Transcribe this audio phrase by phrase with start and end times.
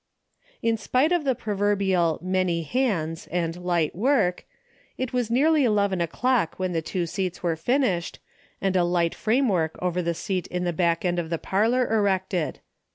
[0.63, 4.45] In spite of the proverbial" many hands" and" light work,"
[4.97, 8.17] it was nearly eleven o'clock when the two seats were finished,
[8.59, 11.87] and a light frame work over the seat in the back end of the parlor
[11.93, 12.61] erected.